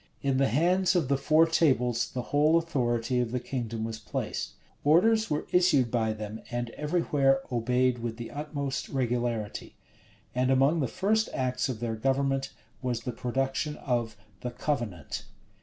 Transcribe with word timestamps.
In 0.23 0.37
the 0.37 0.47
hands 0.47 0.95
of 0.95 1.09
the 1.09 1.15
four 1.15 1.45
tables 1.45 2.09
the 2.11 2.23
whole 2.33 2.57
authority 2.57 3.19
of 3.19 3.31
the 3.31 3.39
kingdom 3.39 3.83
was 3.83 3.99
placed. 3.99 4.53
Orders 4.83 5.29
were 5.29 5.45
issued 5.51 5.91
by 5.91 6.11
them, 6.11 6.41
and 6.49 6.71
every 6.71 7.01
where 7.01 7.41
obeyed 7.51 7.99
with 7.99 8.17
the 8.17 8.31
utmost 8.31 8.89
regularity.[] 8.89 9.75
And 10.33 10.49
among 10.49 10.79
the 10.79 10.87
first 10.87 11.29
acts 11.35 11.69
of 11.69 11.81
their 11.81 11.95
government 11.95 12.51
was 12.81 13.01
the 13.01 13.11
production 13.11 13.75
of 13.75 14.17
the 14.39 14.49
"Covenant." 14.49 15.25